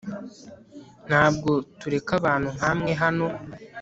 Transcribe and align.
ntabwo 1.07 1.51
tureka 1.79 2.11
abantu 2.19 2.47
nkamwe 2.57 2.91
hano 3.01 3.25